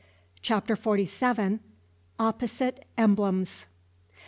CHAPTER 0.41 0.75
FORTY 0.75 1.05
SEVEN. 1.05 1.59
OPPOSITE 2.17 2.85
EMBLEMS. 2.97 3.67